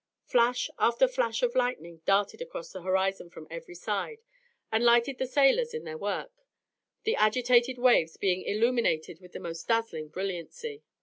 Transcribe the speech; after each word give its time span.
Flash 0.25 0.67
after 0.79 1.07
flash 1.07 1.43
of 1.43 1.53
lightning 1.53 2.01
darted 2.07 2.41
across 2.41 2.71
the 2.71 2.81
horizon 2.81 3.29
from 3.29 3.45
every 3.51 3.75
side, 3.75 4.23
and 4.71 4.83
lighted 4.83 5.19
the 5.19 5.27
sailors 5.27 5.75
in 5.75 5.83
their 5.83 5.95
work; 5.95 6.31
the 7.03 7.15
agitated 7.15 7.77
waves 7.77 8.17
being 8.17 8.41
illuminated 8.41 9.21
with 9.21 9.33
the 9.33 9.39
most 9.39 9.67
dazzling 9.67 10.07
brilliancy. 10.07 10.81